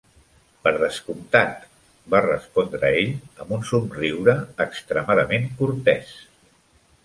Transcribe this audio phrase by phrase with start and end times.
[0.67, 1.67] "Per descomptat",
[2.15, 3.13] va respondre ell,
[3.45, 4.37] amb un somriure
[4.69, 6.19] extremadament cortès.